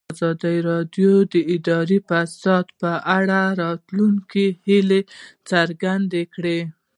[0.13, 5.01] ازادي راډیو د اداري فساد په اړه د راتلونکي هیلې
[5.49, 6.59] څرګندې کړې.